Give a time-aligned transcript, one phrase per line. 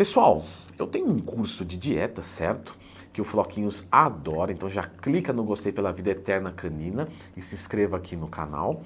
[0.00, 0.46] Pessoal,
[0.78, 2.74] eu tenho um curso de dieta, certo?
[3.12, 7.54] Que o Floquinhos adora, então já clica no gostei pela vida eterna canina e se
[7.54, 8.82] inscreva aqui no canal.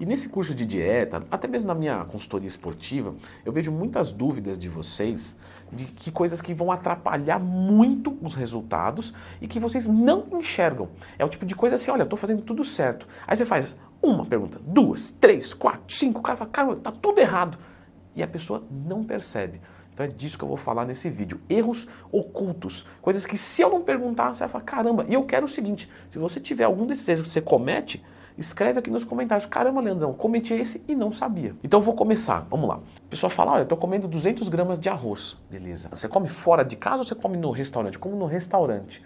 [0.00, 3.14] E nesse curso de dieta, até mesmo na minha consultoria esportiva,
[3.44, 5.36] eu vejo muitas dúvidas de vocês
[5.70, 9.12] de que coisas que vão atrapalhar muito os resultados
[9.42, 10.88] e que vocês não enxergam.
[11.18, 13.06] É o tipo de coisa assim, olha, eu estou fazendo tudo certo.
[13.26, 17.20] Aí você faz uma pergunta, duas, três, quatro, cinco, o cara fala, cara, tá tudo
[17.20, 17.58] errado.
[18.16, 19.60] E a pessoa não percebe.
[19.94, 21.40] Então é disso que eu vou falar nesse vídeo.
[21.48, 22.84] Erros ocultos.
[23.00, 25.06] Coisas que se eu não perguntar, você vai falar, caramba.
[25.08, 28.04] E eu quero o seguinte, se você tiver algum desses erros que você comete,
[28.36, 29.46] escreve aqui nos comentários.
[29.46, 31.54] Caramba, Leandrão, cometi esse e não sabia.
[31.62, 32.46] Então vou começar.
[32.50, 32.80] Vamos lá.
[33.06, 35.38] A pessoa fala, olha, eu tô comendo 200 gramas de arroz.
[35.48, 35.88] Beleza.
[35.92, 37.96] Você come fora de casa ou você come no restaurante?
[37.96, 39.00] Como no restaurante.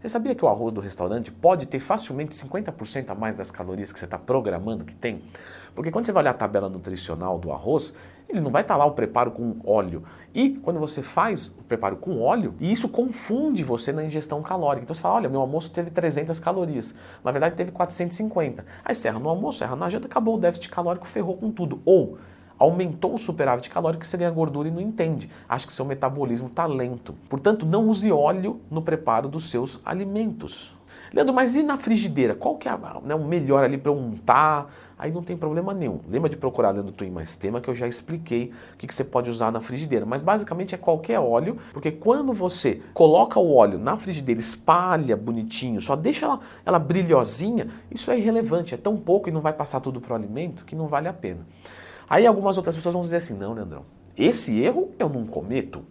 [0.00, 3.92] Você sabia que o arroz do restaurante pode ter facilmente 50% a mais das calorias
[3.92, 5.22] que você está programando que tem?
[5.74, 7.94] Porque quando você vai olhar a tabela nutricional do arroz,
[8.26, 10.02] ele não vai estar tá lá o preparo com óleo.
[10.34, 14.84] E quando você faz o preparo com óleo, e isso confunde você na ingestão calórica.
[14.84, 16.96] Então você fala, olha, meu almoço teve 300 calorias.
[17.22, 18.64] Na verdade teve 450.
[18.82, 21.82] Aí você erra no almoço, erra na janta, acabou o déficit calórico, ferrou com tudo.
[21.84, 22.16] Ou
[22.60, 25.30] aumentou o superávit calórico que seria a gordura e não entende.
[25.48, 27.14] Acha que seu metabolismo está lento.
[27.28, 30.78] Portanto, não use óleo no preparo dos seus alimentos.
[31.12, 32.34] Leandro, mas e na frigideira?
[32.34, 34.70] Qual que é né, o melhor ali para untar?
[34.96, 36.00] Aí não tem problema nenhum.
[36.08, 39.02] Lembra de procurar do Twin Mais Tema que eu já expliquei o que, que você
[39.02, 40.04] pode usar na frigideira.
[40.04, 45.80] Mas basicamente é qualquer óleo, porque quando você coloca o óleo na frigideira, espalha bonitinho,
[45.80, 49.80] só deixa ela, ela brilhosinha, isso é irrelevante, é tão pouco e não vai passar
[49.80, 51.46] tudo para o alimento que não vale a pena.
[52.10, 53.84] Aí algumas outras pessoas vão dizer assim: não, Leandrão,
[54.16, 55.84] esse erro eu não cometo.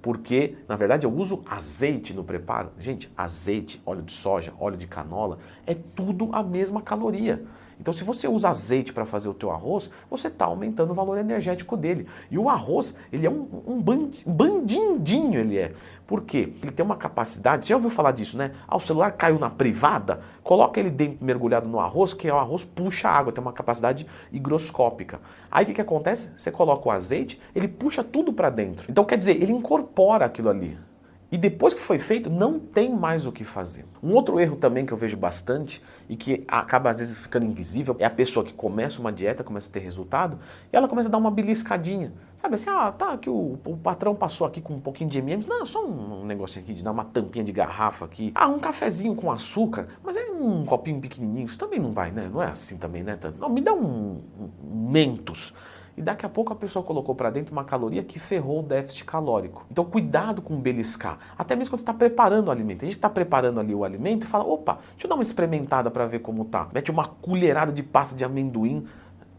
[0.00, 2.70] Porque, na verdade, eu uso azeite no preparo.
[2.78, 7.44] Gente, azeite, óleo de soja, óleo de canola, é tudo a mesma caloria.
[7.80, 11.18] Então, se você usa azeite para fazer o teu arroz, você está aumentando o valor
[11.18, 12.06] energético dele.
[12.30, 13.82] E o arroz, ele é um, um
[14.26, 15.72] bandindinho, ele é.
[16.06, 16.54] Por quê?
[16.62, 18.52] Ele tem uma capacidade, você já ouviu falar disso, né?
[18.66, 22.64] Ah, o celular caiu na privada, coloca ele dentro, mergulhado no arroz, que o arroz
[22.64, 25.20] puxa água, tem uma capacidade higroscópica.
[25.50, 26.32] Aí o que, que acontece?
[26.36, 28.86] Você coloca o azeite, ele puxa tudo para dentro.
[28.90, 30.78] Então, quer dizer, ele incorpora aquilo ali.
[31.30, 33.84] E depois que foi feito, não tem mais o que fazer.
[34.02, 37.94] Um outro erro também que eu vejo bastante e que acaba às vezes ficando invisível
[37.98, 40.38] é a pessoa que começa uma dieta, começa a ter resultado,
[40.72, 42.14] e ela começa a dar uma beliscadinha.
[42.38, 45.46] Sabe assim, ah, tá, que o, o patrão passou aqui com um pouquinho de M&M's,
[45.46, 48.32] não, só um, um negocinho aqui de dar uma tampinha de garrafa aqui.
[48.34, 52.30] Ah, um cafezinho com açúcar, mas é um copinho pequenininho, isso também não vai, né?
[52.32, 53.18] Não é assim também, né?
[53.38, 54.22] Não, me dá um,
[54.64, 55.52] um mentos
[55.98, 59.04] e daqui a pouco a pessoa colocou para dentro uma caloria que ferrou o déficit
[59.04, 59.66] calórico.
[59.68, 62.84] Então cuidado com beliscar, até mesmo quando está preparando o alimento.
[62.84, 65.90] A gente está preparando ali o alimento e fala, opa, deixa eu dar uma experimentada
[65.90, 66.68] para ver como tá.
[66.72, 68.86] Mete uma colherada de pasta de amendoim,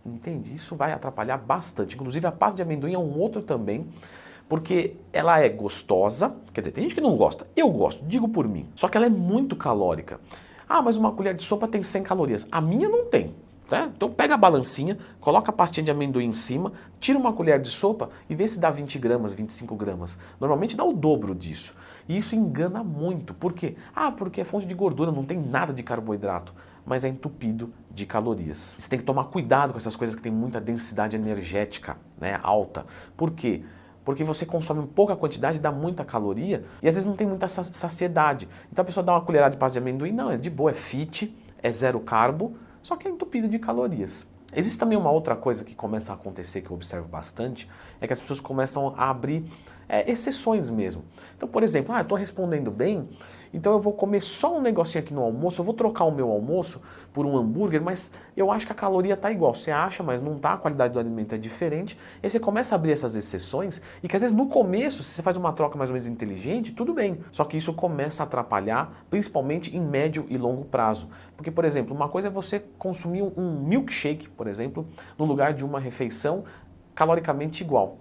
[0.05, 0.53] entende?
[0.53, 1.95] Isso vai atrapalhar bastante.
[1.95, 3.87] Inclusive a pasta de amendoim é um outro também,
[4.49, 8.47] porque ela é gostosa, quer dizer, tem gente que não gosta, eu gosto, digo por
[8.49, 10.19] mim, só que ela é muito calórica.
[10.67, 12.47] Ah, mas uma colher de sopa tem 100 calorias.
[12.51, 13.33] A minha não tem.
[13.69, 13.91] Né?
[13.95, 17.69] Então pega a balancinha, coloca a pastinha de amendoim em cima, tira uma colher de
[17.69, 20.17] sopa e vê se dá 20 gramas, 25 gramas.
[20.39, 21.75] Normalmente dá o dobro disso.
[22.07, 23.33] E isso engana muito.
[23.35, 23.75] Por quê?
[23.95, 26.53] Ah, porque é fonte de gordura, não tem nada de carboidrato,
[26.83, 28.75] mas é entupido de calorias.
[28.79, 32.87] Você tem que tomar cuidado com essas coisas que têm muita densidade energética né, alta.
[33.15, 33.63] Por quê?
[34.03, 38.49] Porque você consome pouca quantidade, dá muita caloria e às vezes não tem muita saciedade.
[38.71, 40.73] Então a pessoa dá uma colherada de pasta de amendoim, não, é de boa, é
[40.73, 42.57] fit, é zero carbo,
[42.89, 44.27] só que é entupido de calorias.
[44.51, 47.69] Existe também uma outra coisa que começa a acontecer que eu observo bastante,
[48.01, 49.45] é que as pessoas começam a abrir
[49.89, 51.03] é, exceções mesmo.
[51.35, 53.09] Então, por exemplo, ah, estou respondendo bem,
[53.51, 56.29] então eu vou comer só um negocinho aqui no almoço, eu vou trocar o meu
[56.29, 56.79] almoço
[57.11, 59.55] por um hambúrguer, mas eu acho que a caloria está igual.
[59.55, 61.97] Você acha, mas não está, a qualidade do alimento é diferente.
[62.21, 65.23] E você começa a abrir essas exceções e que às vezes no começo, se você
[65.23, 67.19] faz uma troca mais ou menos inteligente, tudo bem.
[67.31, 71.09] Só que isso começa a atrapalhar, principalmente em médio e longo prazo.
[71.35, 75.65] Porque, por exemplo, uma coisa é você consumir um milkshake, por exemplo, no lugar de
[75.65, 76.43] uma refeição
[76.93, 77.97] caloricamente igual.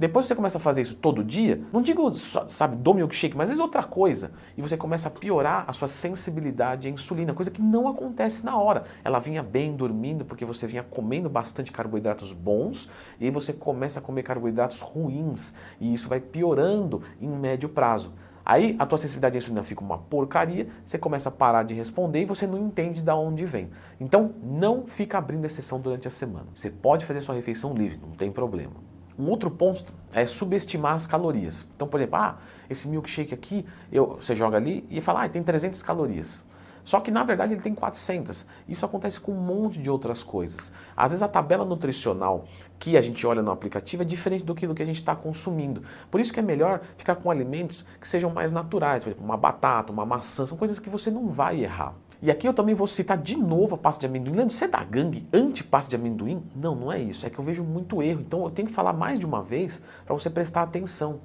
[0.00, 3.48] Depois você começa a fazer isso todo dia, não digo, sabe, do milkshake, mas às
[3.50, 7.60] vezes outra coisa, e você começa a piorar a sua sensibilidade à insulina, coisa que
[7.60, 8.84] não acontece na hora.
[9.04, 12.88] Ela vinha bem dormindo porque você vinha comendo bastante carboidratos bons,
[13.20, 18.14] e aí você começa a comer carboidratos ruins, e isso vai piorando em médio prazo.
[18.42, 22.22] Aí a tua sensibilidade à insulina fica uma porcaria, você começa a parar de responder
[22.22, 23.68] e você não entende de onde vem.
[24.00, 26.46] Então não fica abrindo exceção durante a semana.
[26.54, 28.88] Você pode fazer sua refeição livre, não tem problema.
[29.20, 31.68] Um outro ponto é subestimar as calorias.
[31.76, 32.38] Então, por exemplo, ah,
[32.70, 36.48] esse milkshake aqui, eu, você joga ali e fala, ah, tem 300 calorias.
[36.82, 38.46] Só que na verdade ele tem 400.
[38.66, 40.72] Isso acontece com um monte de outras coisas.
[40.96, 42.46] Às vezes a tabela nutricional
[42.78, 45.82] que a gente olha no aplicativo é diferente do que, a gente está consumindo.
[46.10, 49.36] Por isso que é melhor ficar com alimentos que sejam mais naturais, por exemplo, uma
[49.36, 51.94] batata, uma maçã, são coisas que você não vai errar.
[52.22, 54.34] E aqui eu também vou citar de novo a pasta de amendoim.
[54.34, 56.42] Leandro, você é da gangue anti-pasta de amendoim?
[56.54, 57.26] Não, não é isso.
[57.26, 58.20] É que eu vejo muito erro.
[58.20, 61.20] Então eu tenho que falar mais de uma vez para você prestar atenção.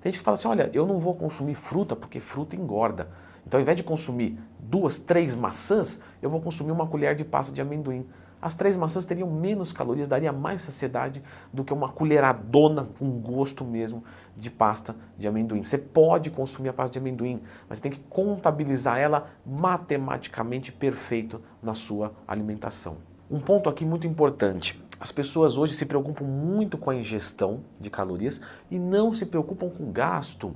[0.00, 3.08] Tem gente que fala assim, olha, eu não vou consumir fruta porque fruta engorda.
[3.46, 7.52] Então ao invés de consumir duas, três maçãs, eu vou consumir uma colher de pasta
[7.52, 8.04] de amendoim.
[8.42, 11.22] As três maçãs teriam menos calorias, daria mais saciedade
[11.52, 14.02] do que uma colheradona com gosto mesmo
[14.36, 15.62] de pasta de amendoim.
[15.62, 21.72] Você pode consumir a pasta de amendoim, mas tem que contabilizar ela matematicamente perfeito na
[21.72, 22.96] sua alimentação.
[23.30, 24.82] Um ponto aqui muito importante.
[24.98, 29.68] As pessoas hoje se preocupam muito com a ingestão de calorias e não se preocupam
[29.68, 30.52] com o gasto.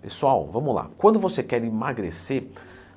[0.00, 0.88] Pessoal, vamos lá.
[0.96, 2.48] Quando você quer emagrecer,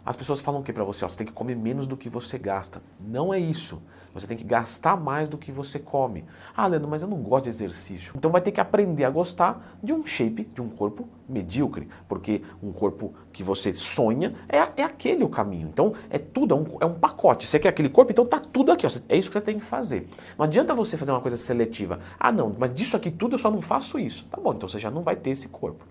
[0.05, 1.05] as pessoas falam o que para você?
[1.05, 2.81] Ó, você tem que comer menos do que você gasta.
[2.99, 3.81] Não é isso.
[4.13, 6.23] Você tem que gastar mais do que você come.
[6.55, 8.13] Ah, Leandro, mas eu não gosto de exercício.
[8.15, 11.87] Então vai ter que aprender a gostar de um shape, de um corpo medíocre.
[12.07, 15.67] Porque um corpo que você sonha é, é aquele o caminho.
[15.67, 17.47] Então é tudo, é um, é um pacote.
[17.47, 18.85] Você quer aquele corpo, então tá tudo aqui.
[18.85, 18.89] Ó.
[19.09, 20.07] É isso que você tem que fazer.
[20.37, 21.99] Não adianta você fazer uma coisa seletiva.
[22.19, 24.27] Ah, não, mas disso aqui tudo eu só não faço isso.
[24.29, 25.85] Tá bom, então você já não vai ter esse corpo.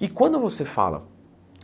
[0.00, 1.06] E quando você fala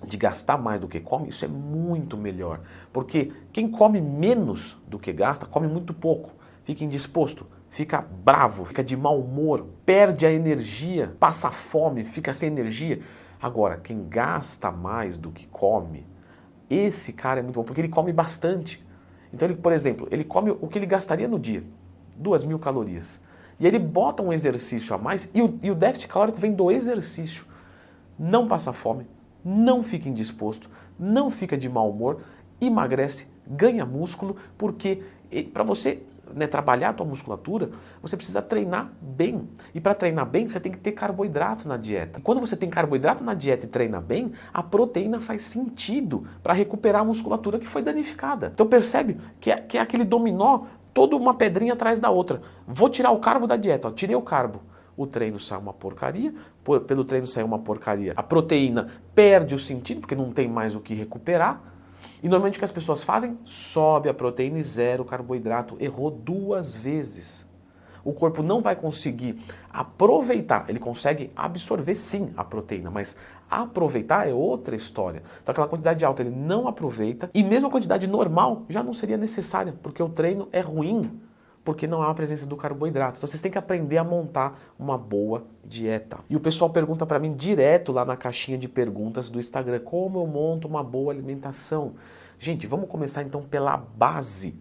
[0.05, 2.61] de gastar mais do que come, isso é muito melhor.
[2.93, 6.31] Porque quem come menos do que gasta, come muito pouco,
[6.65, 12.49] fica indisposto, fica bravo, fica de mau humor, perde a energia, passa fome, fica sem
[12.49, 13.01] energia.
[13.41, 16.07] Agora, quem gasta mais do que come,
[16.69, 18.85] esse cara é muito bom, porque ele come bastante.
[19.33, 21.63] Então, ele, por exemplo, ele come o que ele gastaria no dia,
[22.17, 23.23] duas mil calorias.
[23.59, 26.71] E ele bota um exercício a mais, e o, e o déficit calórico vem do
[26.71, 27.47] exercício.
[28.19, 29.07] Não passa fome,
[29.47, 32.21] não fica indisposto, não fica de mau humor,
[32.61, 35.05] emagrece, ganha músculo, porque
[35.53, 36.03] para você
[36.35, 37.71] né, trabalhar a tua musculatura,
[38.03, 39.49] você precisa treinar bem.
[39.73, 42.21] E para treinar bem, você tem que ter carboidrato na dieta.
[42.25, 47.03] Quando você tem carboidrato na dieta e treina bem, a proteína faz sentido para recuperar
[47.03, 48.51] a musculatura que foi danificada.
[48.53, 52.43] Então percebe que é, que é aquele dominó, toda uma pedrinha atrás da outra.
[52.67, 54.61] Vou tirar o carbo da dieta, ó, tirei o carbo
[54.97, 56.35] o treino sai uma porcaria,
[56.87, 58.15] pelo treino sai uma porcaria.
[58.17, 61.61] A proteína perde o sentido, porque não tem mais o que recuperar.
[62.23, 63.39] E normalmente o que as pessoas fazem?
[63.45, 65.77] Sobe a proteína e zero o carboidrato.
[65.79, 67.47] Errou duas vezes.
[68.03, 69.37] O corpo não vai conseguir
[69.69, 73.19] aproveitar, ele consegue absorver sim a proteína, mas
[73.51, 75.25] aproveitar é outra história.
[75.43, 79.17] Então aquela quantidade alta ele não aproveita e mesmo a quantidade normal já não seria
[79.17, 81.21] necessária, porque o treino é ruim
[81.67, 83.19] porque não há a presença do carboidrato.
[83.19, 86.21] Então vocês têm que aprender a montar uma boa dieta.
[86.31, 90.21] E o pessoal pergunta para mim direto lá na caixinha de perguntas do Instagram, como
[90.21, 91.95] eu monto uma boa alimentação?
[92.39, 94.55] Gente, vamos começar então pela base.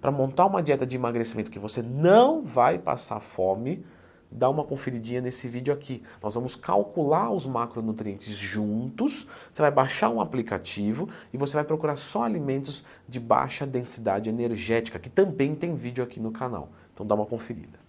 [0.00, 3.84] Para montar uma dieta de emagrecimento que você não vai passar fome,
[4.30, 6.02] dá uma conferidinha nesse vídeo aqui.
[6.22, 9.26] Nós vamos calcular os macronutrientes juntos.
[9.52, 14.98] Você vai baixar um aplicativo e você vai procurar só alimentos de baixa densidade energética,
[14.98, 16.70] que também tem vídeo aqui no canal.
[16.92, 17.87] Então dá uma conferida.